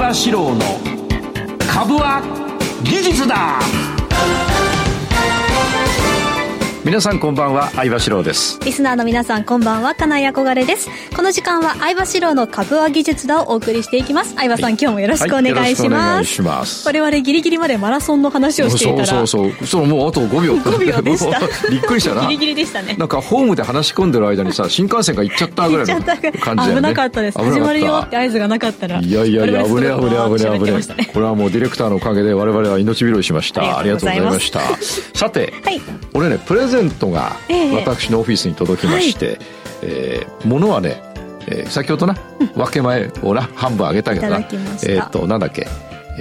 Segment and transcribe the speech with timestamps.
[0.00, 0.60] 場志郎の
[1.70, 2.22] 株は
[2.82, 3.89] 技術だ。
[6.82, 8.58] 皆さんこんばんは相場志郎です。
[8.64, 10.88] リスナーの皆さんこんばんは金井憧れです。
[11.14, 14.34] この時間は相場志郎の株は技術だをお送りしていきます。
[14.34, 16.40] 相場さん、はい、今日もよろしくお願いします,、
[16.88, 19.06] はい、我々ギリギリまでマラソンの話をしていたら。
[19.06, 19.66] そうそうそう。
[19.66, 20.54] そうもうあと5秒。
[20.54, 21.38] 5秒でした。
[21.68, 22.22] びっくりしたな。
[22.22, 22.96] ギリギリでしたね。
[22.98, 26.02] なんかホームで話し込んでる間にさ新幹線が行っちゃったぐらいの
[26.40, 26.76] 感じね。
[26.76, 27.38] 危なかったです。
[27.38, 33.78] 始まるよって合図がなかったらいやいやいや危ね危ね危ね危ね、ね、これはもうディレクターのおかげで我々は命拾いしました。
[33.78, 34.60] ありがとうございました。
[35.12, 35.82] さて、はい、
[36.14, 39.38] 俺ねプレゼントが、え私のオフィスに届きまして、はい、
[39.82, 41.02] えー、物はね、
[41.46, 42.14] えー、先ほどな、
[42.54, 44.38] 分け前をな半分あげたけどな。
[44.38, 45.66] えっ、ー、となんだっけ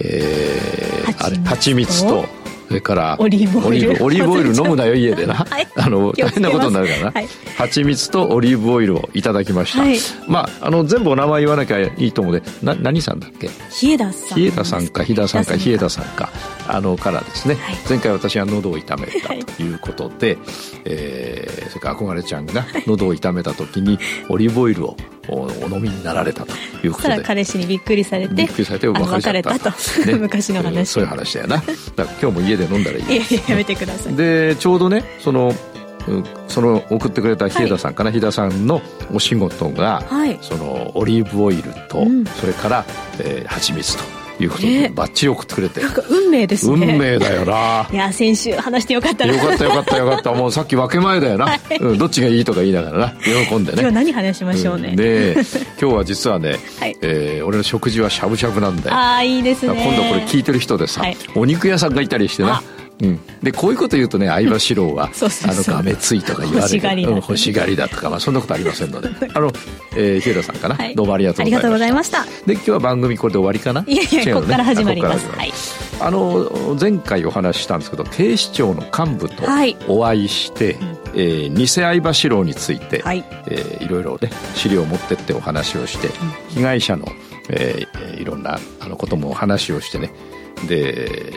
[0.01, 2.25] えー、あれ蜂蜜と
[2.69, 4.03] それからオリーブオイル。
[4.03, 7.27] オリーブ オイル飲むなよ家でな、はい、 あの大変なことになるからな、はい、
[7.57, 13.49] 蜂蜜とオリーブオイルをいただきました、はい、まああの全部お名前言わなきゃいいと思うのでな何さんだっけ？
[13.71, 14.37] 日枝さん。
[14.37, 16.29] 日枝さんか日田さんか日枝さんか。
[16.71, 20.37] あのからですね、はい、前回私は喉を痛めたということで、はい、
[20.85, 23.97] えー、それから憧れちゃんが喉を痛めた時に
[24.29, 24.95] オリーブオイルを
[25.31, 27.21] お飲みになられたということで。
[27.21, 29.59] 彼氏にびっくりされてびっくりされて別れた。
[29.59, 29.69] と、
[30.05, 31.57] ね、 昔の話、そういう話だよな。
[31.57, 34.15] だから今日も家で飲んだらいいいやいややめてください。
[34.15, 35.53] でちょうどねその
[36.47, 38.81] その送ってくれた日枝さんかな、はい、日田さんの
[39.13, 42.85] お仕事が、はい、そのオリーブオイルと、うん、それから、
[43.19, 44.03] えー、蜂蜜と
[44.43, 45.81] いうことで、バッチリ送ってくれて。
[45.81, 46.87] なんか運命ですね。
[46.87, 47.87] 運命だよな。
[47.91, 49.33] いや、先週話してよかったな。
[49.33, 50.33] よかったよかったよかった。
[50.33, 51.45] もうさっき分け前だよな。
[51.45, 53.13] はい、うん、どっちがいいとか言いながらな。
[53.47, 53.81] 喜んでね。
[53.81, 54.89] 今日何話しましょうね。
[54.89, 55.33] うん、で、
[55.79, 58.95] 今日は実はね、はい、えー、俺の食事はしゃぶしゃぶなんだよ。
[58.95, 59.73] ああ、いいですね。
[59.73, 62.61] 今度これ聞いてる人でさ、はい、お肉屋さんがいたりしてな。
[63.01, 69.09] うん、でこういうこと言うとね相葉四郎は あのがめついとか言われる欲しがりだ,、うん、欲しがりだとか、まあ、そんなことありませんので。
[69.33, 69.51] あの、
[69.95, 72.25] えー、日枝さんかな、はい、どうもありがとうございました。
[72.45, 73.83] で今日は番組これで終わりかな？
[73.87, 75.27] いやいや、ね、ここから始まります。
[75.29, 75.53] はい、
[75.99, 79.43] あの前回お話ししたんですけど警視庁の幹部と
[79.87, 80.75] お会いして、はい、
[81.15, 83.23] えー、偽相場四郎について、はい。
[83.47, 86.13] えー、いろいろね資料を持ってってお話をして、うん、
[86.49, 87.07] 被害者の、
[87.49, 90.11] えー、いろんなあのこともお話をしてね。
[90.67, 91.33] で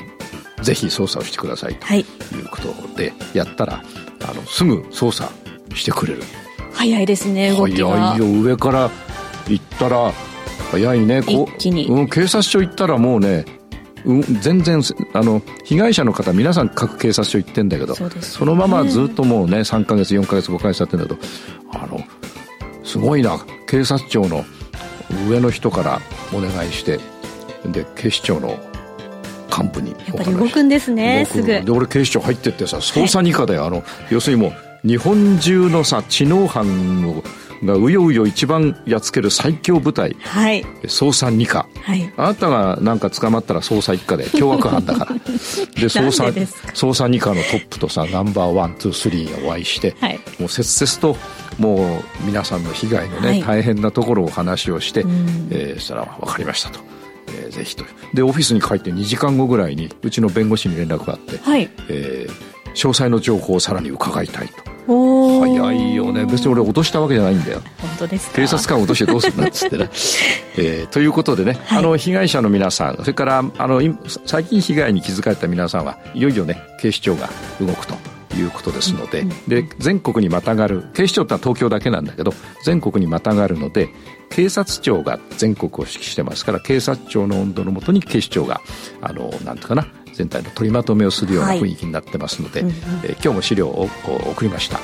[0.63, 2.01] ぜひ捜査をしてくださいとい。
[2.01, 2.05] う
[2.51, 3.85] ことでやったら、はい、
[4.31, 5.31] あのすぐ捜査
[5.75, 6.23] してくれる。
[6.73, 8.91] 早いですね動き早いよ上から
[9.49, 10.13] 行ったら
[10.71, 13.45] 早いねこ一気に、うん、警察署行ったらもうね
[14.05, 18.11] うん、全然あの被害者の方皆さん各警察署行ってんだけどそ、ね,、
[18.47, 21.17] のままずっともうね3か月4か月5か月経ってんだと
[21.73, 22.01] あの
[22.83, 24.45] すごいな警察庁の
[25.29, 26.01] 上の人から
[26.35, 26.99] お願いして
[27.65, 28.59] で警視庁の
[29.55, 31.47] 幹部にやっぱり動くんですねすぐ。
[31.47, 34.55] で俺警視庁入ってってさ捜査二課で、はい、あの要するにも
[34.85, 37.23] う日本中のさ知能犯を
[37.65, 45.15] がうようよ一番やっつける最強部隊、はい、捜査二課、はい、あなたがなんか捕まったら捜査一課で凶悪犯だから。
[45.23, 51.17] で捜査捜査二課のトップとさナンバーワンツースリーにお会いして、はい、もう切々と
[51.59, 55.05] もう皆さんの被害のね、はい、大変なところを話をして、
[55.51, 56.81] えー、そしたら分かりましたと。
[57.35, 57.85] えー、ぜひと。
[58.15, 61.71] でオフィスに帰って2時間後ぐらいにうちの弁護士に連絡があって、はい。
[61.89, 64.73] えー、詳細の情報をさらに伺いたいと。
[64.87, 66.25] 早いよね。
[66.27, 67.61] 別に俺落としたわけじゃないんだよ。
[67.79, 69.89] 本当です警察官を落としてどうするんだっつってね、
[70.59, 73.81] えー、ということでね、はい、あの被害者の皆さんそれからあの
[74.27, 77.29] 最近被害に気づかれた皆さんはいよいよね警視庁が
[77.61, 77.95] 動くと
[78.37, 82.33] いうことですのでで全国にまたがる警視庁ってのは東京だけなんだけど
[82.65, 83.89] 全国にまたがるので
[84.31, 88.61] 警察庁が全国を指揮してますから警察庁の温度のもとに警視庁が
[89.01, 92.73] あのなんていうかな全体の取りまとめをするような雰囲気になってますので、はい、
[93.05, 94.79] えー、今日も資料を送りました、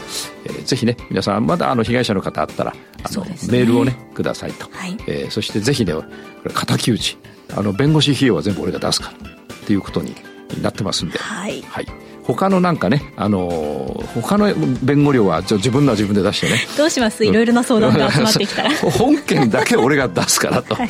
[0.44, 6.02] えー、ぜひね皆さんまだあの被害者の方あったらあの、ね、メールをねくださいと、はい、えー、そしてぜひねこ
[6.44, 7.18] れ敵討ち
[7.54, 10.14] あの弁護士費用は全部俺が出すからっていうことに
[10.62, 16.58] なってますんで、はい、はい他のなんかね、あのー、他の弁護料は自分のは自分で出してね。
[16.76, 17.24] どうします？
[17.24, 18.70] いろいろな相談が集まってきたら。
[18.90, 20.74] 本件だけ俺が出すからと。
[20.76, 20.88] はい、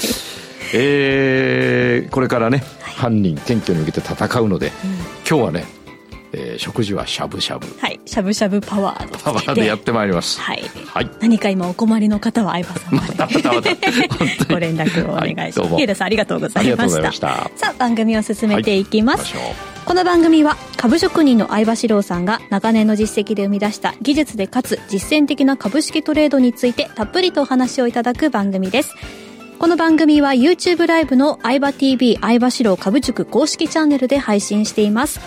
[0.74, 4.72] えー、これからね、はい、犯人検挙に向けて戦うので、うん、
[5.28, 5.64] 今日はね、
[6.32, 7.66] えー、食事はしゃぶしゃぶ。
[7.80, 8.00] はい。
[8.04, 10.40] しゃぶしゃぶパワーパワーでやってまいります。
[10.40, 13.28] はい、はい、何か今お困りの方は相葉さんまで、ま、
[14.50, 17.48] ご連絡をお願いします、はい、さんありがとうございました。
[17.54, 28.94] さあ番組を進めていきます、はい、この番組は株職人の相場志郎さんが長年の実績で生み出した技術でかつ実践的な株式トレードについてたっぷりとお話をいただく番組です。
[29.58, 35.20] この番組は YouTube ライブの相場 TV 相場志郎株塾公式チャンネルで配信しています。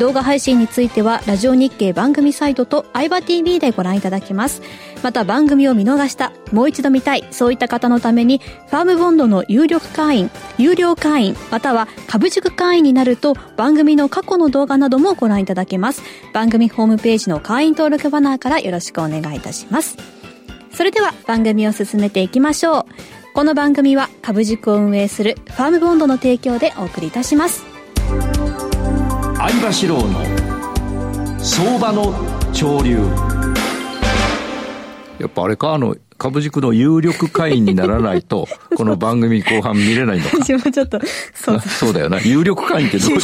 [0.00, 4.62] 動画配信についてはラジオ日経番組サイトと相葉 TV でご覧いただけます。
[5.02, 16.02] また番組を見逃したもう一度見たいそういった方のためにファームボンドの有力会員有料会員または株塾会員になると番組の過去の動画などもご覧いただけます。
[16.32, 19.96] 番組ホームページの会員登録バナーからよろしくお願いいたします。
[20.72, 22.84] それでは番組を進めていきましょう。
[23.34, 27.64] この番組は株塾を運営するファームボンドの提供でお送りいたします。
[29.36, 32.12] 相場志郎の相場の
[32.52, 33.37] 潮流。
[35.18, 40.30] やっぱあれかあの株塾の有力会員にならないと、 この番組後半見れないのか。
[40.42, 41.00] 私もちょっと、
[41.32, 42.20] そうそうだよな。
[42.20, 43.20] 有力会員ってどういう？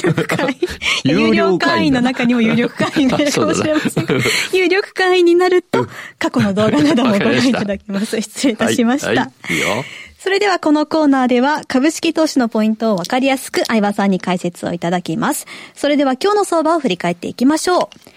[1.04, 4.06] 有料 会員の中にも有力会員がいるかもしれません
[4.56, 5.88] 有力会員になると、
[6.20, 8.20] 過去の動画などもご覧いただきます。
[8.20, 9.08] 失礼いたしました。
[9.08, 9.84] はいはい、いいよ。
[10.20, 15.46] それではこのコーナーでは株式投資のポイントをわかりやすく相葉さんに解説をいただきます。
[15.74, 18.10] それでは今日の相場を振り返っていきましょう。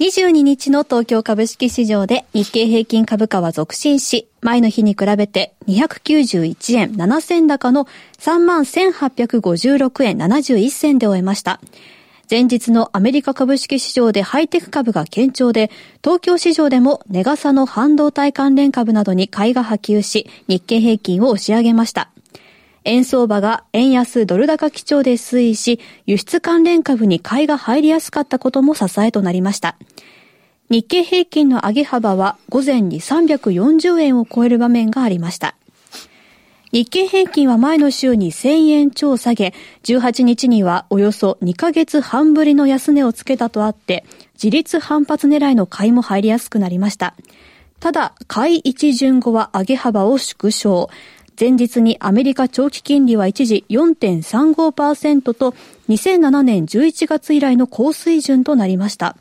[0.00, 7.86] 22日の東京株式市場で日経平均株価は続伸し、前の日に比べて291円7銭高の
[8.18, 11.60] 31,856円71銭で終えました。
[12.30, 15.70] 前日のアメリカ株式市場でハイテク株が堅調で、
[16.02, 22.10] 東京市場でも値傘の半導体関連株などに買いが波及し、日経平均を押し上げました。
[22.84, 29.76] 円相場が円安ドル高基調で推移し、輸出関連株に買いが入りやすかったことも支えとなりました。
[30.70, 35.56] 日経平均の上げ幅は午前に340円を超える場面がありました。
[36.72, 39.52] 日経平均は前の週に1000円超下げ、
[39.82, 44.04] 18日にはおよそ2ヶ月半ぶりの安値をつけたとあって、
[44.34, 47.14] 自立反発狙いの買いも入りやすくなりました。
[47.80, 50.90] ただ、買い一巡後は上げ幅を縮小。
[51.40, 55.54] 前日にアメリカ長期金利は一時4.35%と
[55.88, 59.16] 2007年11月以来の高水準となりました。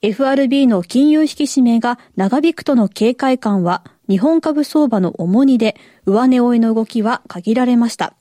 [0.00, 5.76] FRB の金融引き締めが長引くとの警戒感は日本株相場の重荷で
[6.06, 8.14] 上値追いの動きは限られました。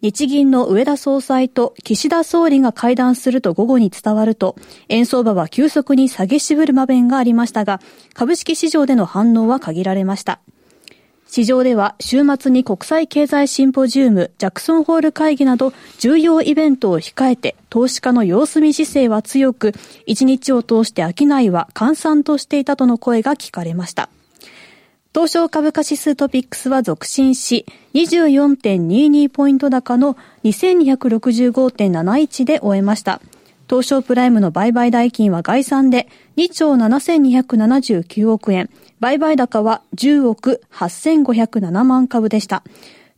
[0.00, 4.56] 日銀の上田総裁と岸田総理が会談すると午後に伝わると、
[4.88, 7.82] 円相場は急速に下げ渋る場面がありましたが、
[8.14, 10.40] 株式市場での反応は限られました。
[11.32, 19.72] 市場では週末に国際経済シンポジウム、ジャクソンホール会議など重要イベントを控えて投資家の様子見姿勢は強く、
[20.06, 24.08] 一日を通して商いは閑散としていたとの声が聞かれました。
[25.14, 33.20] 東証株価指数トピックスは続伸し、24.22ポイント高の2265.71で終えました。
[33.68, 38.68] 東証プライムの売買代金は概算で2兆7279億円、
[39.00, 42.62] 売買高は10億8507万株でした。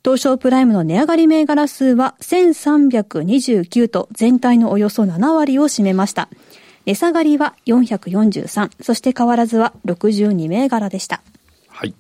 [0.05, 6.29] 東証プライムの値上がり銘柄数は1329と全体のおよそ7割を占めました。
[6.87, 11.23] 値下がりは443、そして変わらずは62銘柄でした。
[11.69, 11.95] はい。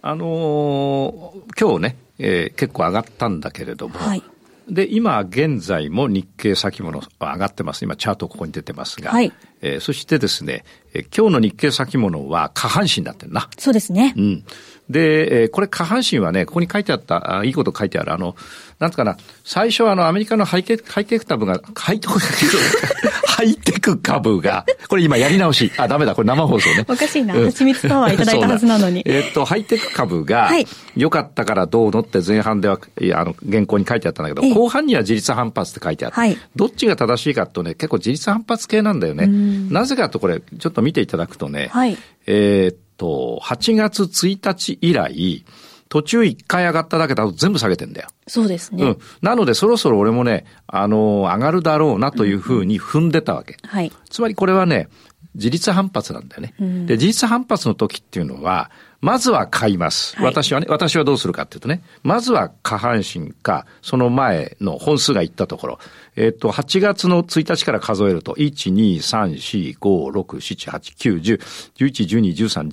[0.00, 4.22] あのー、今日ね、えー、結構上がったんだけれども、はい、
[4.68, 7.84] で、今現在も日経先物上がってます。
[7.84, 10.64] 今チャートここに出てますが、はい、えー、そしてですね、
[10.94, 13.48] えー、今日の日経先物は下半身になってるな。
[13.58, 14.14] そうですね。
[14.16, 14.44] うん。
[14.90, 18.36] で、えー、これ下半身はね、ここに書いてあった、あいいこと書いてある、あの、
[18.78, 22.18] なんつかな、最初はあの、アメリカのハイテク、ハイテク株が、ハイテク、
[23.26, 25.70] ハイテク株が、これ今やり直し。
[25.76, 26.86] あ、ダメだ、これ生放送ね。
[26.88, 27.34] おかしいな。
[27.34, 29.02] 蜂蜜パワーいただいたはずなのに。
[29.04, 30.50] えっと、ハイテク株が、
[30.96, 39.26] 良かったからどうのって前半では、いや、あの、原稿に書いてあったんだけど、後半には自立反発って書いてあって、はい、どっちが正しいかとね、結構自立反発系なんだよね。
[39.70, 45.44] なぜかとこれ、ちょっと見ていただくとね、はい、えっと、8月1日以来、
[45.88, 48.08] 途中一回上がっただけだと全部下げてんだよ。
[48.26, 48.84] そうですね。
[48.84, 48.98] うん。
[49.22, 53.56] なのでそろそろ俺もね、あの、上がるだろうなというふうに踏んでたわけ。
[53.62, 53.92] うんはい。
[54.10, 54.88] つまりこれはね、
[55.34, 56.54] 自立反発なんだよね。
[56.60, 60.16] うん、で、自立反発の時っていうのは、まずは買います。
[60.16, 65.78] はい、私はね、私はどうするかっていうとね、まずは下半身か、その前の本数がいったところ、
[66.16, 71.40] えっ、と、8月の1日から数えると、1、2、3、4、5、6、7、8、9、10、
[71.76, 72.68] 11、12、13、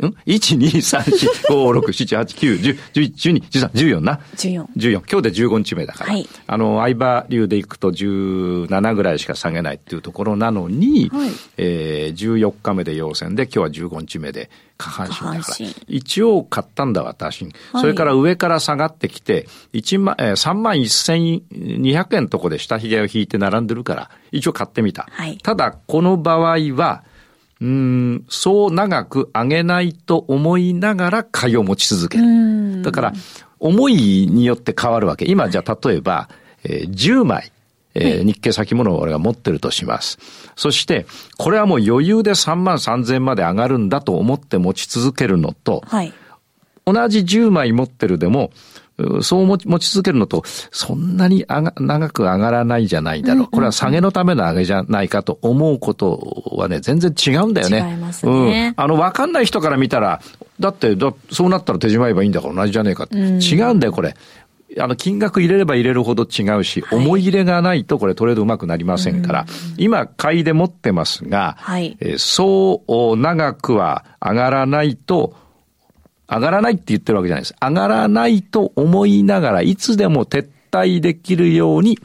[0.00, 4.18] 14、ん ?1、2、3、4、5、6、7、8、9、10、11、12、13、14な。
[4.34, 4.66] 14。
[4.76, 4.90] 14。
[4.90, 6.12] 今日で15日目だから。
[6.12, 15.68] はい、あの、相場流でいくと17ぐらいしか下げないっていうところなのに、はい、えー、14日目で陽線で、今日は15日目で、下半身だから。
[15.88, 17.44] 一応買ったんだ、私。
[17.44, 25.08] はい、それから上から下がってきて、1万、えー、3万1200円とこで下髭を引いて並んでるから、一応買ってみた。
[25.10, 27.04] はい、ただ、この場合は、
[27.60, 32.82] うん、そう長く上げないと思いながら買いを持ち続ける。
[32.82, 33.12] だから、
[33.58, 35.24] 思いによって変わるわけ。
[35.24, 36.28] 今、じゃあ、例えば、
[36.62, 37.50] えー、10枚、
[38.00, 40.18] えー、日経先物を俺が持ってるとします。
[40.56, 46.12] そして、これはもう余裕で3万3000まで上がるんだと思って持ち続けるのと、はい、
[46.86, 48.50] 同じ10枚持ってるでも、
[49.22, 53.46] そう持ち続けるのと、そんなに長く上がらないじゃないだろう。
[53.46, 57.78] これは下げのための上げじゃないかと思うことはね、全然違うんだよね。
[57.78, 58.74] 違いますね。
[58.76, 58.84] うん。
[58.84, 60.20] あの、わかんない人から見たら、
[60.58, 63.16] だってだ、そうなったら手締まえばいいんだから同じじゃねえかって。
[63.16, 64.16] 違うんだよ、これ。
[64.78, 69.46] あの、金額入れれば入れるほど違うし、はい、思い入れがないとこれトレードうまくなりませんから、
[69.76, 75.34] 今、買いで持ってますが、はい、えー、そう長くは上がらないと、
[76.28, 77.54] 上がらないって言ってるわけじゃないです。
[77.60, 81.98] 上がらないと思いながら、いつでも撤退できるように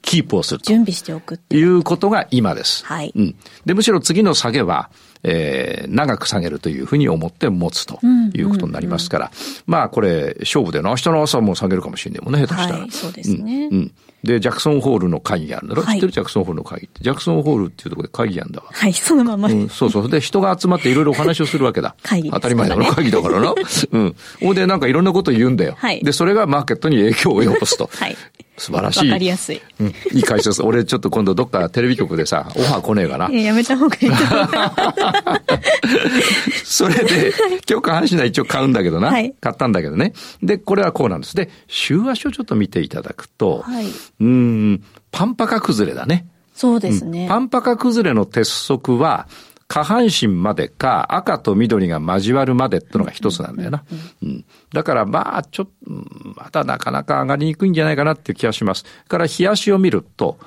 [0.00, 2.84] キープをする準備しておくということが今です。
[2.86, 3.12] はい。
[3.14, 3.36] うん。
[3.66, 4.90] で、むしろ次の下げは、
[5.22, 7.98] えー、長く下げるというふうに思って持つと
[8.34, 9.30] いうことになりますから、
[9.66, 12.80] まあこれ、勝負での明日の朝も下げるかもしれないもんね、下手したら。
[12.80, 13.68] はい、そうですね。
[13.70, 13.78] うん。
[13.78, 13.92] うん
[14.24, 17.02] で、ジャクソンホールの会議あるんだろ、はい、知ってるジャクソンホールの会議って。
[17.02, 18.66] ジャクソンホールっていうところで会議あるんだわ。
[18.72, 19.68] はい、そのまま、うん。
[19.68, 20.10] そうそう。
[20.10, 21.94] で、人が集まっていろいろお話をするわけだ。
[22.02, 23.54] 会議、ね、当たり前だろ、会議だからな。
[23.92, 24.16] うん。
[24.40, 25.76] ほんで、なんかいろんなこと言うんだよ。
[25.78, 26.02] はい。
[26.02, 27.88] で、それがマーケットに影響を及ぼすと。
[27.94, 28.16] はい。
[28.58, 29.08] 素晴らしい。
[29.08, 29.62] わかりやすい。
[29.80, 29.86] うん。
[30.12, 30.62] いい解説。
[30.62, 33.28] 俺ちょっと今度どっかテレビ局でさ、オファー来ねえかな。
[33.28, 34.10] いや、やめた方がいい。
[36.64, 37.32] それで、
[37.68, 39.08] 今日下半身は一応買うんだけどな。
[39.08, 39.34] はい。
[39.40, 40.12] 買ったんだけどね。
[40.42, 41.34] で、これはこうなんです。
[41.34, 43.86] で、週足をちょっと見ていただくと、はい。
[44.20, 46.26] うん、パンパカ崩れだね。
[46.54, 47.22] そうですね。
[47.22, 49.28] うん、パンパカ崩れの鉄則は、
[49.68, 53.84] 下半身までか赤と緑が交わるまでってのが一つなんだよな。
[54.22, 55.92] うん、だからまあちょっと、
[56.36, 58.84] まだなかなか上がりにくいんじゃないかなっていう気がします。
[59.06, 60.38] から日足を見ると、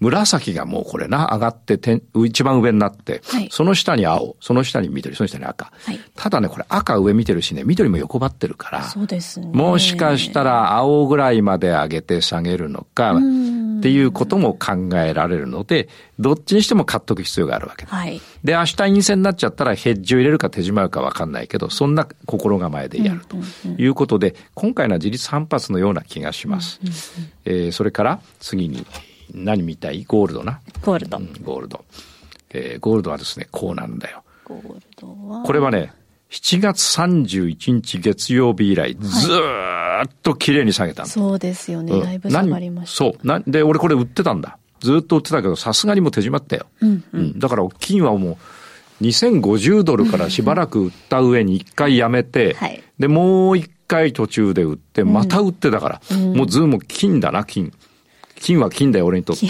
[0.00, 5.72] 紫がもうこれな、上がってて一番上になって、はい、その下に青、その下に緑、その下に赤。
[5.84, 9.48] はい、ただね、これ赤上見てるしね、緑も横ばってるから、そうですね。
[9.52, 15.88] もしかしたら青ぐらいまで上げて下げるのか、っていうことも考えられるので、
[16.18, 23.36] どっちにしても買っとく必要があるわけはい、で、明日陰線になっちゃったらヘッジを入れるか手締まうかわかんないけど、そんな心構えでやると
[23.80, 26.80] いうことで、今回のは自立反発のような気がします。
[27.44, 28.86] えー、それから次に、
[29.34, 30.04] 何みたい？
[30.04, 30.60] ゴールドな。
[30.82, 31.18] ゴールド。
[31.18, 31.84] うん、ゴールド。
[32.50, 34.22] えー、ゴールドはですね、こうなんだよ。
[34.44, 35.42] ゴールドは？
[35.42, 35.92] これはね、
[36.30, 42.00] 7月31日月曜日以来、ずっと綺麗に下げた、はい、そうですよね。
[42.00, 42.96] だいぶ下がりました。
[42.96, 43.26] そう。
[43.26, 44.56] なんで、俺これ売ってたんだ。
[44.80, 46.66] ずっと売ってたけど、さすがにもう手締まったよ。
[46.80, 48.38] うん、うん、だから、金はも
[49.00, 57.72] う、2050ドルからしばらく売った上に一回やめて、はい、で、もう一回途中で売って、また売ってたから、うん、もうズーム金だな、金。
[58.40, 59.46] 金は金だよ、俺にとって。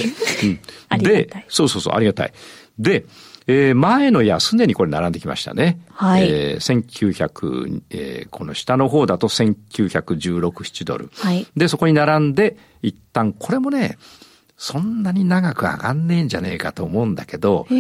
[0.92, 2.32] うん、 で、そうそうそう、ありがたい。
[2.78, 3.04] で、
[3.46, 5.80] えー、前の安値にこれ並んできましたね。
[5.90, 6.28] はい。
[6.28, 11.10] えー、1900、えー、この下の方だと1916、7ドル。
[11.14, 11.46] はい。
[11.56, 13.96] で、そこに並んで、一旦、これもね、
[14.60, 17.74] そんなに長く上がんねえんじゃねえかと思うんだけど、と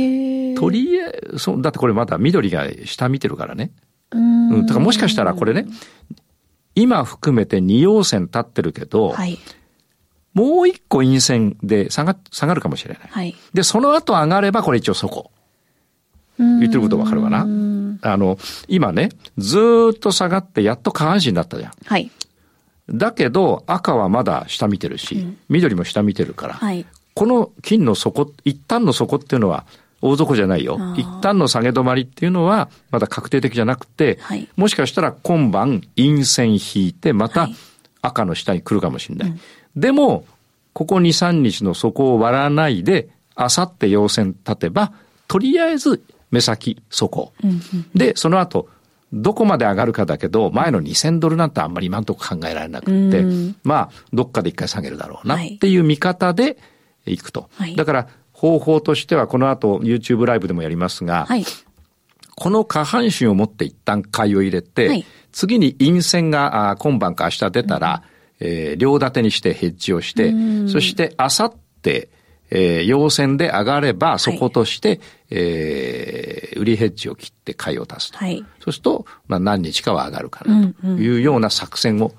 [0.70, 3.72] りあえず、そだってこれまだ緑が下見てるからね。
[4.12, 4.48] うん。
[4.50, 4.66] うん。
[4.66, 5.66] だからもしかしたらこれね、
[6.76, 9.38] 今含めて2陽線立ってるけど、はい。
[10.34, 13.02] もう一個陰線で下が、下がるかもしれない。
[13.10, 13.34] はい。
[13.52, 15.32] で、その後上がればこれ一応そこ。
[16.38, 17.40] 言ってることわかるかな？
[18.02, 19.58] あの、今ね、ず
[19.96, 21.72] っと下がってやっと下半身になったじゃん。
[21.84, 22.08] はい。
[22.90, 29.66] だけど赤はまだ下見てるし、うん、緑も下見てるから、はい、この金の底、一旦の底っていうのは
[30.00, 30.78] 大底じゃないよ。
[30.96, 37.48] 一旦の下げ止まりっていうのはまだ確定的じゃなくて、はい、もしかしたら今晩陰線引いてまた
[38.00, 39.30] 赤の下に来るかもしれない。
[39.30, 39.38] はい
[39.78, 40.24] でも、
[40.72, 44.92] ここ2、3日の底を割らないで、あさって陽線立てば、
[45.28, 47.32] とりあえず目先、そこ。
[47.94, 48.68] で、その後、
[49.12, 53.24] どこまで上がるかだけど、前の2000ドルなんてあんまり今んとこ考えられなくて、
[53.64, 56.58] まあ、どっかで一回下げるだろうなっていう見方で
[57.06, 57.48] いくと。
[57.54, 61.44] はい、だから、方法としてはこの後 YouTube ライブでもやりますが、はい、
[62.36, 68.04] この下半身を持って一旦買いを入れて、はい、次に陰線が今晩か明日出たら、
[68.40, 70.32] うん、えー、両立てにしてヘッジをして、
[70.68, 72.10] そしてあさって、
[72.50, 75.00] えー、陽線で上がれば、そことして、はい、
[75.30, 78.18] えー、売りヘッジを切って買いを足すと。
[78.18, 82.12] はい、そうすると、まあ何日かは上がるかなというような作戦を、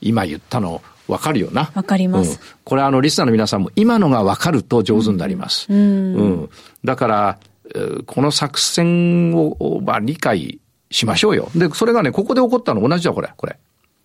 [0.00, 1.70] 今言ったのわかるよな。
[1.74, 5.66] わかります、うん、これあの、リスナーの皆さんも今のがわかると上手になります。
[5.68, 6.14] うん。
[6.14, 6.50] うん、
[6.84, 7.38] だから、
[8.06, 11.50] この作戦を、まあ、理解しましょうよ。
[11.54, 13.58] で、それがね、ここで起こったの同じだ、これ、これ。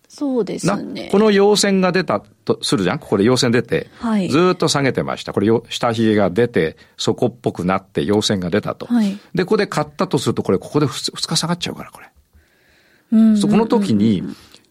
[0.08, 1.10] そうですね。
[1.12, 2.98] この陽線が出たとするじゃん？
[2.98, 5.34] ここで陽線出て、はい、ずっと下げてました。
[5.34, 8.86] これ、下髭が出て、底っぽくなって陽線が出たと。
[8.86, 12.06] はい、で、ここで買ったとすると、これ、ここで2日下がっちゃうから、これ。
[13.12, 14.22] うんこの時に、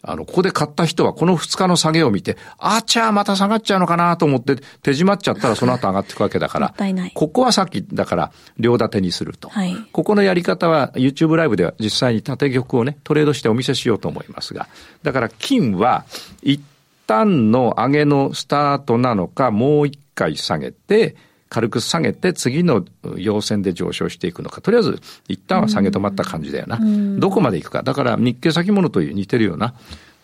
[0.08, 6.74] あの、ここで買った人はこの2日の下げを見て、あちゃーまた下がっちゃうのかなと思って手締まっちゃったらその後上がっていくわけだから、
[7.14, 9.50] ここはさっきだから両立てにすると。
[9.50, 14.68] はい、ここのやり方は YouTube ライブでは実際に縦玉をね、トレードしてお見せしようと思いますが、
[15.04, 16.06] だから金は
[16.42, 16.62] 一
[17.06, 21.16] 旦の上げのスタートなのか、もう一回下げて、
[21.50, 22.86] 軽く下げて次の
[23.16, 24.62] 陽線で上昇していくのか。
[24.62, 26.80] とりあえず一旦は下げ止まった感じだよな。
[27.20, 27.84] どこまで行くか。
[27.84, 29.74] だから日経先物という似てるような。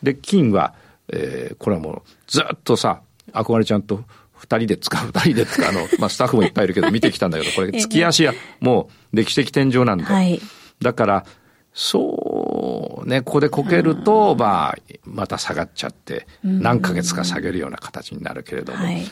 [0.02, 0.74] で、金は、
[1.10, 3.02] えー、これはもうずっとさ、
[3.32, 4.04] 憧れちゃんと
[4.44, 10.04] 二人で使う、二人で使う、あの、まあ、スタッフもいっぱいいるけど 見てきたんだけど、これ月足や、もう歴史的天井なんで。
[10.04, 10.42] はい、
[10.82, 11.26] だから、
[11.74, 19.06] そうね、ここでこけると、まあ、また下がっちゃって、何ヶ月か下げるような形になるけれども、はい、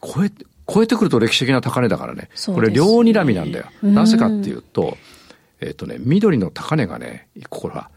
[0.00, 2.28] 超えて、超えてくると歴史的な高値だからね。
[2.46, 3.66] これ両睨みなんだよ。
[3.82, 4.96] なぜかっていうと、
[5.60, 7.90] えっ、ー、とね、緑の高値がね、これは、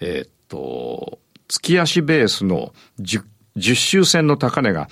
[0.00, 1.18] えっ、ー、と、
[1.48, 3.22] 月足ベースの 10,
[3.56, 4.88] 10周線の高値が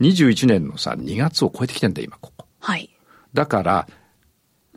[0.00, 2.46] 21年のさ、2月を超えてきてんだよ、今、ここ。
[2.60, 2.90] はい。
[3.32, 3.88] だから、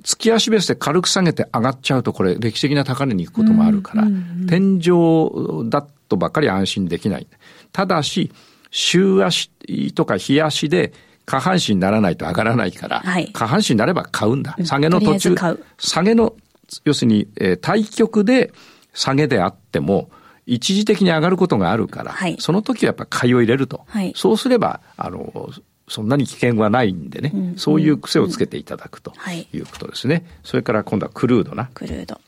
[0.04, 4.08] 月足ベースで軽く下げて上がっちゃうと、これ歴史的な高値に行くこともあるから、
[4.48, 7.28] 天井だとばっかり安心できない。
[7.72, 8.32] ただし、
[8.72, 9.52] 週足
[9.94, 10.94] とか日足で
[11.26, 14.56] 下半身にならないと上がらないから、はい、下半身になれば買うんだ。
[14.64, 15.36] 下げの途中、
[15.78, 16.36] 下げの、
[16.84, 18.54] 要するに、えー、対極で
[18.94, 20.10] 下げであっても、
[20.46, 23.86] 一時的に上がることがあるから、はい、その時はやっぱ買いを入れると。
[23.88, 25.50] はい、そうすれば、あの、
[25.88, 29.14] そんなに危険はないんでね、うん、そういう癖をつけていただくと
[29.52, 30.26] いうことですね。
[30.44, 31.70] それから今度はクルードな。
[31.74, 32.20] クルード。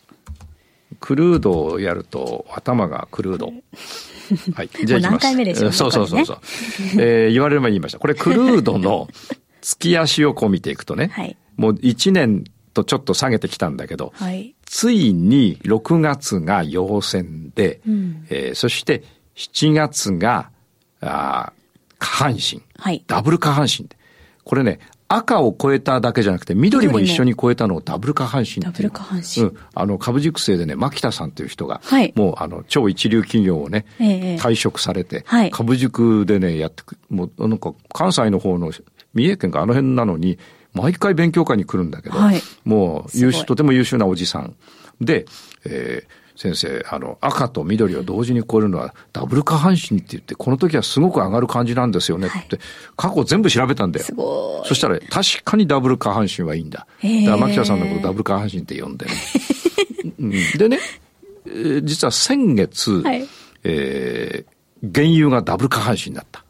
[1.00, 3.54] クルードをやると頭がクルード。
[4.54, 4.70] はい。
[4.86, 6.38] じゃあ何回目でしょう、そうそうそうそう。
[7.00, 8.00] えー、言われれば言いました。
[8.00, 9.08] これクルードの
[9.62, 19.04] 月足をこう見ていくとね、はい、もう1年とちょっと下げてきたんだけど、はい、ついに6月が陽線で、うん、えー、そして
[19.36, 20.50] 7月が
[21.02, 21.54] あ
[22.00, 23.98] 下半身、はい、ダブル下半身で。
[24.44, 24.80] これね、
[25.16, 29.44] 赤を超えただけじゃなくて、緑も一緒に超えたのをダブル下半身ダブル下半身。
[29.44, 29.58] うん。
[29.74, 38.72] あの、株熟成でね、牧田さんという人が、はい、もう、あの、超一流企業をね、えー、退職されて、はい、株塾でね、やってく、もう、なんか、関西の方の、
[39.14, 40.40] 三重県があの辺なのに、
[40.74, 44.56] 毎回勉強会に来るんだけど、はい、もう、優秀、とても優秀なおじさん。
[45.02, 45.26] で、
[45.66, 52.60] えー、先生、あの、赤と緑を同時に超えるのはダブル下半身って言って、この時はすごく上がる感じなんですよねって、
[52.98, 54.06] 過去全部調べたんだよ。
[54.66, 56.88] そしたら、確かにダブル下半身はいいんだ。
[57.04, 59.12] だから、牧田さんのことダブル下半身って呼んでね。
[60.58, 60.80] でね、
[61.84, 63.28] 実は先月、はい、
[63.64, 66.44] えー、原油がダブル下半身になった。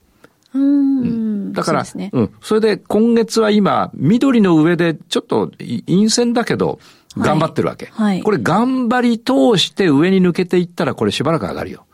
[0.53, 2.33] うん、だから、うね、うん。
[2.41, 5.51] それで今月は今、緑の上でちょっと
[5.87, 6.79] 陰線だけど、
[7.17, 7.87] 頑張ってるわけ。
[7.91, 11.85] はい、これ頑張り通して上に抜けていったらこれしばらく上がるよ。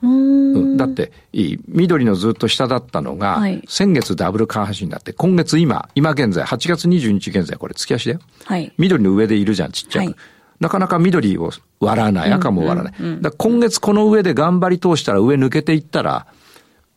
[0.00, 8.20] うんだって、いい、緑のずっと下だったのが、はい、先月ダブル下半身になって、今月今、今現在、8月22日現在、これ月足だよ。
[8.44, 10.04] はい、緑の上でいるじゃん、ちっちゃく。
[10.06, 10.16] はい、
[10.60, 12.94] なかなか緑を割らない、赤も割らない。
[12.98, 16.26] うんうんうん、だ今月この上で頑張り通したら上抜けていったら、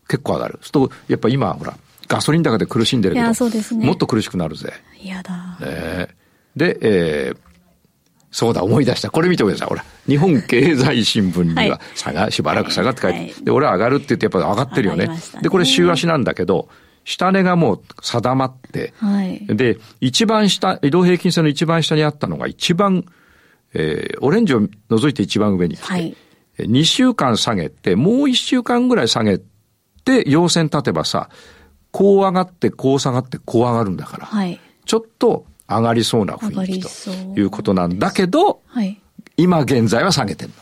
[0.07, 0.59] 結構上がる。
[0.61, 1.75] すと、やっぱ今、ほら、
[2.07, 4.73] ガソリン高で苦しんでるけど、ね、もっと苦しくなるぜ。
[5.01, 5.57] 嫌だ。
[5.59, 6.20] ね
[6.55, 7.37] で、えー、
[8.31, 9.11] そうだ、思い出した。
[9.11, 9.67] これ見てください。
[9.67, 15.07] ほら、日本経済新聞には、下が、しばらく下がって書いて、はい、で、俺は上がるって言ってやっぱ上がってるよね。
[15.07, 15.17] ね。
[15.41, 16.69] で、これ週足なんだけど、
[17.03, 23.05] 下値がもう定まって、はい、で、一番下、移動平均線の一番下にあったのが一番、
[23.73, 26.15] えー、オレンジを除いて一番上に来て、はい、
[26.59, 29.39] 2週間下げて、もう1週間ぐらい下げ
[30.05, 31.29] て、陽線立てばさ、
[31.91, 35.45] こう上がって、こう下がって、こう上がるんだから、はい、ちょっと
[35.77, 38.99] 上がりそうな雰囲気ということなんだけど、はい、
[39.37, 40.55] 今現在は下げてんの。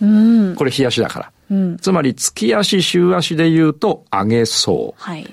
[0.00, 1.32] うん、これ日足だから。
[1.50, 5.02] うん、つまり月足、週足で言うと上げそう。
[5.02, 5.26] はい、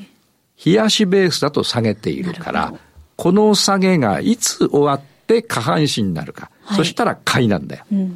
[0.56, 2.74] 日足ベースだと下げているから、
[3.16, 6.50] この下げがいつ終わって下半身になるか。
[6.68, 8.08] はい、そしたら買いなんだよ、うんうんう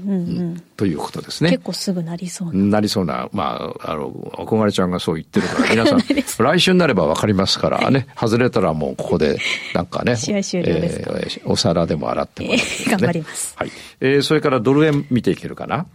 [0.56, 1.52] ん、ということですね。
[1.52, 2.54] 結構すぐなりそうな。
[2.54, 3.30] なりそうな。
[3.32, 6.00] まあ、あの、憧れちゃんがそう言ってるから、 皆さん、
[6.46, 9.38] 来週になればわかりますからね、外れたらもうここで、
[9.76, 13.54] なんかね、試合終了ですか、えー、お皿でも洗ってもらって、ね、頑張ります。
[13.56, 13.72] はい。
[14.02, 15.86] えー、それからドル円見ていけるかな？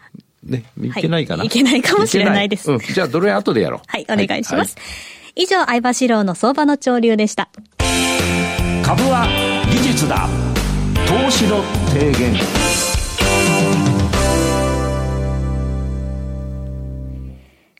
[0.44, 2.70] ね、いけないかな、はい、いけないかもしれないです。
[2.70, 3.80] うん、じゃあドル円後でやろう。
[3.88, 4.76] はい、お願いします。
[4.76, 4.82] は
[5.34, 7.48] い、以上、相場志郎の相場の潮流でした。
[8.82, 9.26] 株は
[9.72, 10.28] 技術だ。
[11.06, 12.34] 投資の提言。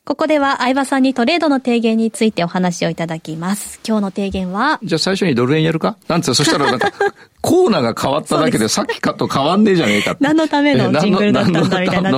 [0.05, 3.81] ここでは相葉さんにトレードの提言についてお話をいただきます。
[3.87, 4.79] 今日の提言は？
[4.83, 5.97] じゃあ最初にドル円やるか？
[6.09, 6.93] なんて、そしたらなんか、
[7.41, 12.13] コーナーが変わっただけでさっきかと変わんねえじゃねえか何のためのジングルだったんだみたいにな。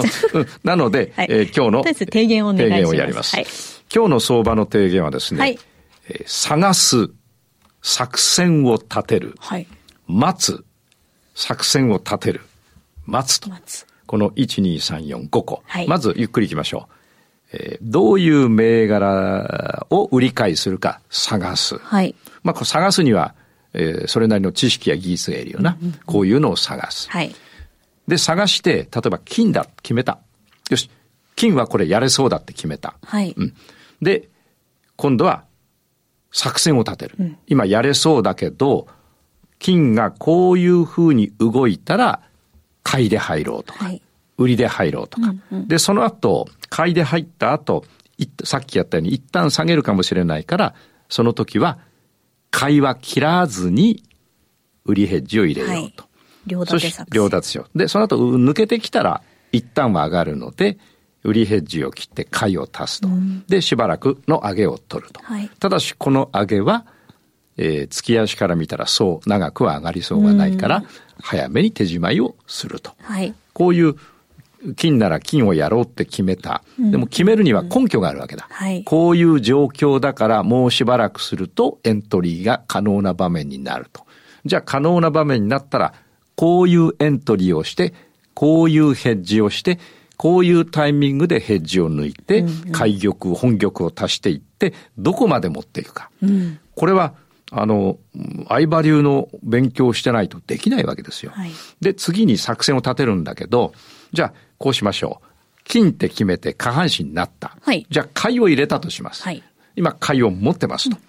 [0.64, 2.80] なので、 はい、えー、今日の提言をお願いします。
[2.80, 3.36] 提言をやります。
[3.36, 3.46] はい、
[3.94, 5.58] 今日の相場の提言はですね、はい、
[6.08, 7.10] えー、探す、
[7.82, 9.66] 作戦を立てる、はい、
[10.06, 10.64] 待つ、
[11.36, 12.40] 作戦を立てる、
[13.04, 13.50] 待つと。
[13.50, 15.62] 待つこの1、2、3、4、5個。
[15.66, 16.92] はい、まずゆっくりいきましょう。
[17.52, 21.78] えー、どういう銘柄を売り買いするか探す。
[21.78, 22.14] はい。
[22.42, 23.34] まあ、探すには、
[23.74, 26.00] えー、それなりの知識や技術がいるよな、うんうんうん。
[26.06, 27.10] こういうのを探す。
[27.10, 27.34] はい。
[28.08, 30.18] で、探して、例えば金だ、決めた。
[30.70, 30.90] よし、
[31.34, 32.94] 金はこれやれそうだって決めた。
[33.04, 33.34] はい。
[33.36, 33.54] うん。
[34.00, 34.28] で、
[34.96, 35.44] 今度は
[36.32, 37.14] 作戦を立てる。
[37.18, 38.88] うん、今やれそうだけど、
[39.58, 42.20] 金がこういうふうに動いたら、
[42.82, 44.02] 買いで入ろうとか、はい、
[44.38, 45.28] 売りで入ろうとか。
[45.28, 47.84] うんうん、で、その後、買いで入った後、
[48.44, 50.74] さっきやったように一旦下げるかもしれないから、
[51.08, 51.78] その時は、
[52.50, 54.02] 買いは切らずに、
[54.84, 56.02] 売りヘッジを入れようと。
[56.04, 56.10] はい、
[56.46, 57.78] 両立て作両立てしよう。
[57.78, 60.78] で、その後抜けてきたら、一旦は上がるので、
[61.24, 63.08] 売りヘッジを切って買いを足すと。
[63.08, 65.20] うん、で、しばらくの上げを取ると。
[65.22, 66.86] はい、ただし、この上げは、
[67.56, 70.84] えー、月足から見たらそう長くは上がりそうがないから、
[71.20, 72.92] 早めに手締まいをすると。
[73.02, 73.94] はい、こういう
[74.76, 76.62] 金なら金をやろうって決めた。
[76.78, 78.46] でも決めるには根拠があるわけだ。
[78.50, 84.06] はい、こういう状況だからもうしばらくするとエントリーが可能な場面になると。
[84.44, 85.94] じゃあ可能な場面になったら、
[86.36, 87.94] こういうエントリーをして、
[88.34, 89.78] こういうヘッジをして、
[90.16, 96.10] こういうタイミングでヘッジを抜いて、開玉、本玉を足していって、どこまで持っていくか。
[96.22, 97.14] うん、これは、
[97.52, 97.98] あの、
[98.48, 101.32] 相場流の勉強をしてないとできないわけですよ。
[101.32, 103.72] はい、で、次に作戦を立てるんだけど、
[104.12, 105.26] じゃあ、こうしましょう。
[105.64, 107.56] 金って決めて下半身になった。
[107.60, 109.22] はい、じゃあ、買いを入れたとします。
[109.22, 109.42] はい、
[109.76, 110.96] 今、買いを持ってますと。
[110.96, 111.02] うん、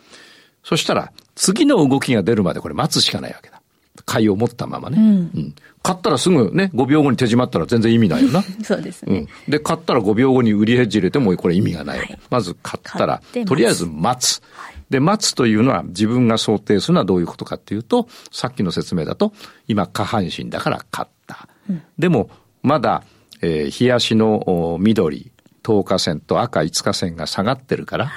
[0.63, 3.62] そしたら、次の動きが出るまでこれ待つしかないわけだ。
[4.06, 4.97] 買いを持ったままね。
[5.00, 5.12] うん、う
[5.47, 5.56] ん。
[5.82, 8.43] 買ったらすぐね、5秒後に手締まったら全然意味ないよな。
[8.63, 9.28] そうですね。
[9.47, 9.52] うん。
[9.52, 11.97] で、買ったら5秒後に売りヘッジ入れてもこれ意味がない。
[11.97, 14.41] はい、まず買ったら、とりあえず待つ。
[14.52, 19.34] はいで、待つというのは自分が想定するのはどういうことかっていうと、さっきの説明だと、
[19.67, 21.50] 今下半身だから買った。
[21.69, 22.30] うん、でも、
[22.63, 23.04] まだ、
[23.41, 25.32] えー、日足の緑、
[25.63, 28.12] 10日線と赤5日線が下がってるから、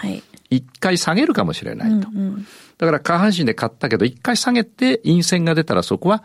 [0.50, 2.08] 一、回下げるかもしれないと。
[2.08, 2.46] うんうん、
[2.78, 6.22] だから下半身で買ったけど、一回下げて陰線が出たらそこは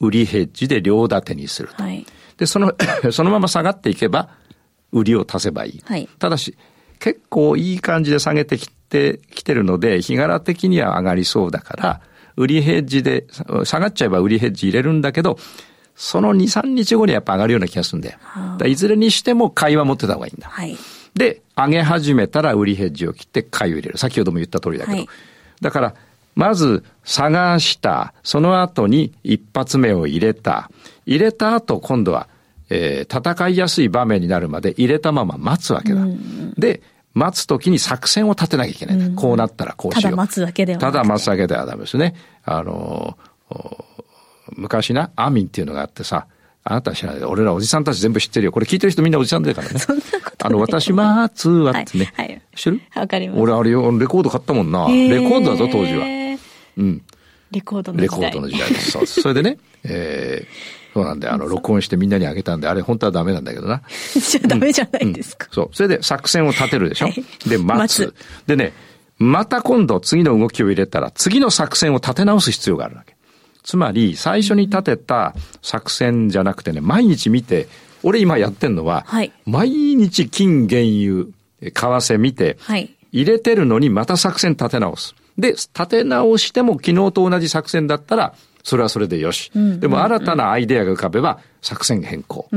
[0.00, 1.82] 売りヘッジで両立てにすると。
[1.82, 2.06] はい、
[2.38, 2.72] で、その
[3.12, 4.30] そのまま下がっていけば、
[4.92, 5.82] 売りを足せばいい。
[5.84, 6.56] はい、ただし、
[6.98, 12.00] 結構いい感じで下げてきてきてるので、日柄的には上がりそうだから、
[12.36, 13.26] 売りヘッジで、
[13.64, 15.38] 下がっちゃえば売りヘッジ入れるんだけど、
[15.96, 18.18] その2、3日後にやっぱ上がるような気がするんだよ。
[18.58, 20.48] だいずれにしても買いは持ってた方がいいんだ。
[20.48, 20.76] はい、
[21.14, 23.98] で、上げ始めたら売りヘッジを切って買いを入れる。
[23.98, 24.96] 先ほども言った通りだけど。
[24.98, 25.08] はい、
[25.60, 25.94] だから、
[26.34, 30.70] まず探した、その後に一発目を入れた。
[31.06, 32.28] 入れた後、今度は、
[32.70, 36.00] えー、戦いやすい場面になるまで入れたまま待つわけだ。
[36.56, 36.82] で、
[37.14, 38.96] 待つときに作戦を立てなきゃいけない。
[38.96, 40.02] うん、こうなったらこうしよう。
[40.04, 42.14] ただ待つだけではただ待つだけではダメですね。
[42.44, 43.16] あの、
[44.56, 46.26] 昔な、アミンっていうのがあってさ、
[46.64, 47.24] あなたは知らない？
[47.24, 48.52] 俺らおじさんたち全部知ってるよ。
[48.52, 49.78] これ聞いてる人みんなおじさんだからね。
[49.80, 52.12] そんなことあの、私待つわってね。
[52.16, 52.28] はい。
[52.28, 52.82] はい、知ってる？
[52.94, 53.40] わかります。
[53.40, 54.86] 俺あれよ、レコード買ったもんな。
[54.88, 56.06] レコードだぞ、当時は。
[56.78, 57.02] うん。
[57.50, 58.20] レコードの時代。
[58.20, 58.90] レコードの時代です。
[58.92, 59.22] そうです。
[59.22, 63.82] それでね、えー、そうなんで、あの、録音してみんなにあげたんで、あれ本当はダメなんだけどな。
[64.14, 65.70] じゃダメじゃないですか、うん、そう。
[65.72, 68.14] それで作戦を立てるでしょ、はい、で、待つ。
[68.46, 68.72] でね、
[69.18, 73.16] また今度次の動きを入れたら、次の作戦を立て直す必要があるわけ。
[73.62, 77.68] つまり、最初に立てた作戦じゃなくてね、毎日見て、
[78.02, 81.26] 俺今やってんのは、はい、毎日金、原油、
[81.60, 85.14] 為替見て、はい、入れてるのにまた作戦立て直す。
[85.38, 89.50] で、立て直しても昨日と同じ作戦だったら、それはそれでよし。
[89.54, 92.48] でも新たなアイデアが浮かべば作戦変更。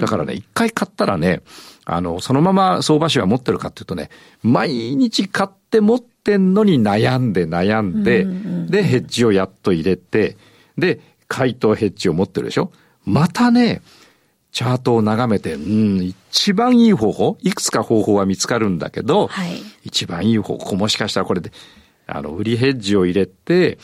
[0.00, 1.42] だからね、一回買ったらね、
[1.84, 4.10] あの、そのまま相場師は持ってるかっていうとね、
[4.42, 8.26] 毎日買って持ってんのに悩んで悩んで、
[8.68, 10.36] で、ヘッジをやっと入れて、
[10.78, 12.72] で、回答ヘッジを持ってるでしょ？
[13.04, 13.82] またね、
[14.52, 21.52] チャートを眺めて、うん、一番いい方法、いくつか方法は見つかるんだけど、はい、一番いい方法、もしかしたらこれで、
[22.06, 23.78] あの、売りヘッジを入れて、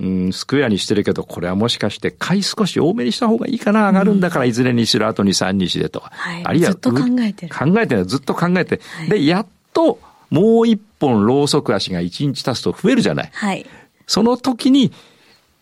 [0.00, 6.00] うん、スクエアにしてるけど、これはもしかして買い少し多めにした方がいいかな、上がるんだから、いずれにしろ、あと2、3日でと。
[6.00, 7.54] はい、あるいは、ずっと考えてる。
[7.54, 13.30] 考えてるずっと考えて、はい、で、やっと、もう一本ローソク足が1日経つと増えるじゃない。
[13.32, 13.66] はい。
[14.06, 14.90] その時に、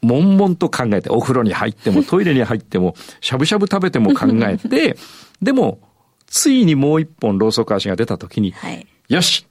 [0.03, 4.97] 悶々と考えて、お風呂に入っても、 トイレに入っても、しゃぶしゃぶ食べても考えて、
[5.43, 5.81] でも、
[6.27, 9.47] ついにもう一本ローソク足が出た時に、はい、よし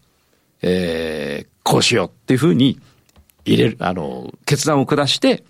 [0.61, 2.79] えー、こうしようっていうふうに
[3.47, 5.43] 入れる、あの、決断を下して、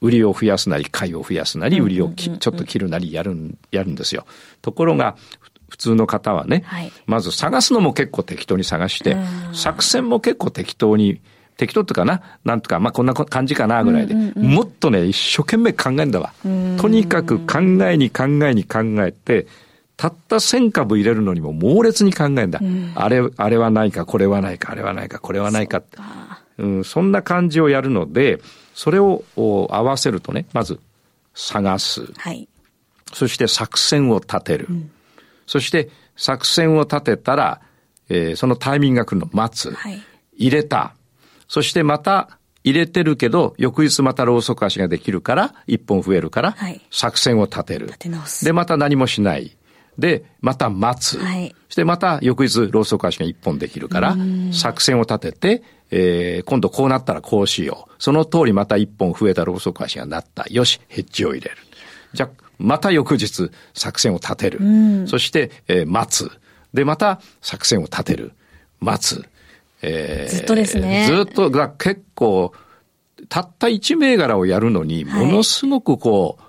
[0.00, 4.26] 売りを増やすなり、買いを増やすなり、売りをちょっと切るなりやるん、やるんですよ。
[4.62, 5.16] ところが、
[5.68, 9.16] 普通の方はね、はい、まず探すのも結構適当に探して、
[9.52, 11.20] 作戦も結構適当に、
[11.56, 16.32] 適当ってかななんとか、まあこんな感じかなぐらいで、もっとね、一生懸命考えるんだわ。
[16.42, 19.46] とにかく考えに考えに考えて、
[19.96, 22.60] たった1000株入れるのにも猛烈に考えるんだ。
[22.62, 25.82] うん、あれ、あれはないか、これはないか、あれはないか、これはないか。
[26.58, 28.40] うん、そんな感じをやるので、
[28.74, 30.80] それを合わせるとね、まず
[31.34, 32.12] 探す。
[32.16, 32.48] はい、
[33.12, 34.66] そして作戦を立てる。
[34.68, 34.90] うん、
[35.46, 37.60] そして作戦を立てたら、
[38.08, 39.70] えー、そのタイミングが来るのを待つ。
[39.72, 40.02] はい、
[40.36, 40.94] 入れた。
[41.48, 46.56] そしてまた入れてるけど、翌日またローソク足ができるから、一本増えるから、
[46.90, 47.86] 作戦を立てる。
[47.86, 47.98] 立
[48.40, 48.46] て。
[48.46, 49.56] で、また何もしない。
[49.98, 51.18] で、また待つ。
[51.18, 54.16] はい、そしてまた翌日ローソク足が一本できるから、
[54.52, 57.92] 作戦を立てて、えー、今度こうなったらこうしよう。
[57.98, 60.46] その通りまた一本増えたローソク足がなった。
[60.50, 61.56] よし、ヘッジを入れる。
[62.14, 64.60] じゃあ、また翌日作戦を立てる。
[65.06, 66.30] そして、えー、待つ。
[66.74, 68.32] で、また作戦を立てる。
[68.80, 69.24] 待つ。
[69.82, 71.06] えー、ずっとですね。
[71.06, 72.52] ずっとが結構、
[73.28, 76.42] たった1銘柄をやるのに、ものすごくこう、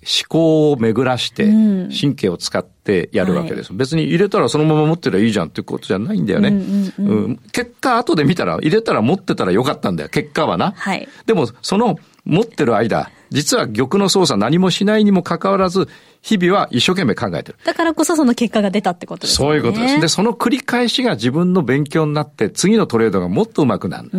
[0.00, 6.48] 思考を巡らして、神経を使ってやるわけです、うんはい、別に入れたらそのまま持ってりゃいいじゃんっていうことじゃないんだよね。
[6.50, 10.08] うんうんうんうん、結果、後で見たら、入れたら持ってたらよかったんだよ。
[10.08, 10.72] 結果はな。
[10.76, 15.88] はい、でも、その持ってる間、実は玉の操作何もしないにもかかわらず、
[16.22, 17.58] 日々は一生懸命考えてる。
[17.64, 19.46] だからこそその結果が出たってことですね。
[19.46, 20.00] そういうことです。
[20.00, 24.10] で、その繰り返しが自分の勉強になって、次のトレードがもっと上手くなる。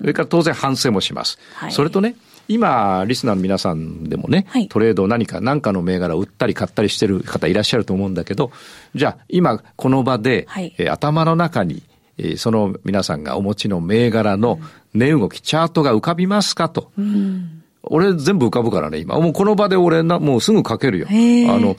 [0.00, 1.38] それから当然反省もします。
[1.54, 2.16] はい、それとね、
[2.50, 8.50] 今、リスナーの皆さんでもね、はい、トレード何か、何かの銘柄を売ったり買ったりしてる方いらっしゃると思うんだけど、
[8.96, 11.84] じゃあ、今、この場で、はい、えー、頭の中に、
[12.18, 14.58] えー、その皆さんがお持ちの銘柄の
[14.94, 16.90] 値動き、チャートが浮かびますかと。
[16.98, 19.18] うん、俺全部浮かぶからね、今。
[19.20, 21.06] もうこの場で俺な、もうすぐ書けるよ。
[21.08, 21.76] あの、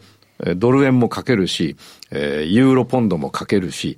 [0.56, 1.76] ドル円も書けるし、
[2.12, 3.98] えー、ユーロポンドも書けるし、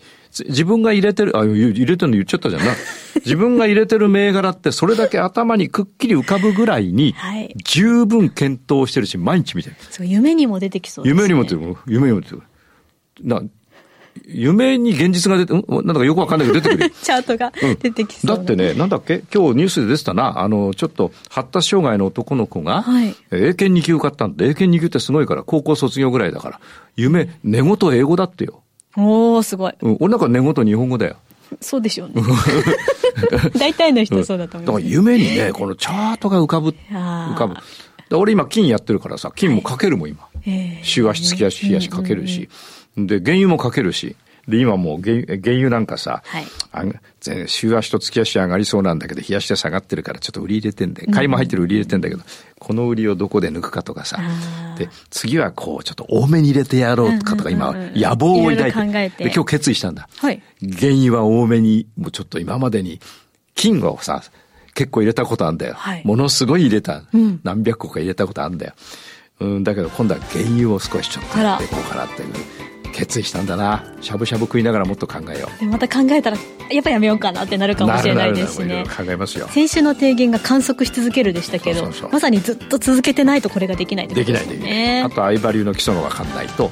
[0.50, 2.72] 自分が入れてる、あ、入れてるの言っちゃったじゃんな。
[3.24, 7.16] 自分が入れてる銘柄ってそれだけ頭にくっきり浮かぶぐらいに、
[7.64, 9.76] 十分検討してるし、毎日見てる。
[9.90, 11.76] そう、夢にも出てきそうです、ね、夢にも出てくる。
[11.88, 12.44] 夢にも出てくる。
[13.22, 13.42] な、
[14.26, 16.90] 夢に現実が出て、なんだかよくわかんないけど出てくる。
[17.02, 19.24] チャートが出てきそう、うん、だってね、なんだっけ？
[19.34, 20.40] 今日ニュースで出てたな。
[20.40, 26.60] あの、ちょっと発達障害の男の子が、はい、英検2級受かったんで、英検2級ってすごいから、高校卒業ぐらいだから、
[26.96, 28.63] 夢、寝言英語だってよ。
[28.98, 29.74] おー、すごい。
[29.82, 31.18] うん、俺なんか寝言日本語だよ。
[31.62, 32.22] そうでしょうね。
[33.60, 37.56] 大体の人そうだと思います、だから夢にね、このチャートが浮かぶ、浮かぶ。
[38.16, 40.28] 俺今金やってるからさ、金もかけるもん今。
[40.84, 42.50] 週足、月足、日足かけるし。
[42.98, 44.16] で、原油もかけるし。
[44.48, 46.84] で、今もう原原油なんかさ、はい、あ
[47.48, 52.26] 週足と月足上がりそうなんだけど、冷やして下がってるからちょっと売り入れてんで、買いも入ってる売り入れてんだけど、うん、
[52.60, 54.20] この売りをどこで抜くかとかさ、
[54.78, 60.08] で、次はこう、ちょっと多めに入れてやろうかとか、今、野望を抱いて、で、今日決意したんだ。
[60.18, 63.00] はい、原油は多めに、もうちょっと今までに、
[63.56, 64.24] 金をさ、
[64.74, 65.76] 結構入れたことあるんだよ。
[65.76, 67.04] はい、ものすごい入れた。
[67.14, 68.74] うん、何百個か入れたことあるんだよ。
[69.40, 72.63] うん、だけど今度は原油を少しちょっとやっていこうかなっていう。
[72.94, 73.84] 決意したんだな。
[74.02, 75.66] しゃぶしゃぶ食いながらもっと考えよう。
[75.66, 76.38] また考えたら
[76.72, 79.48] やっぱやめようかなってなるかもしれないですしね考えますよ。
[79.50, 85.02] 先週の提言が観測し続けるでしたけどまさにずっと続けてないとこれができないできないできない。
[85.02, 86.72] あと相場流の基礎が分かんないと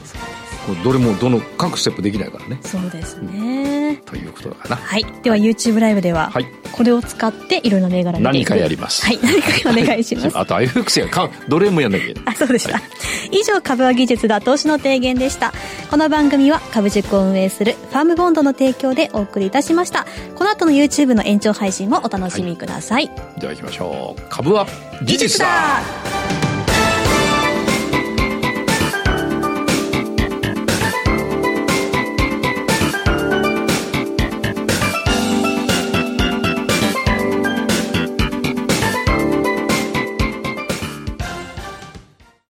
[0.84, 2.60] どれもどの各ステップできないからね。
[2.62, 4.76] そうですね、ということかな。
[4.76, 5.06] はい。
[5.24, 9.06] では YouTube ライブでは、はい、これを使っていろんな銘柄何かやります。
[9.06, 9.19] はい。
[9.21, 10.32] 何かお願いします。
[10.38, 12.24] あと IFX やかどれもやんなきゃいけない。
[12.34, 15.54] あそうでした、はい、以上株は技術だ投資の提言でした。
[15.89, 20.06] この番組は株塾を運営するファームボンドの提供でお送りいたしました。
[20.36, 24.21] この後の YouTube の延長配信もお楽しみください、はい、では行きましょう。
[24.30, 24.67] 株は
[25.04, 25.82] 技術だ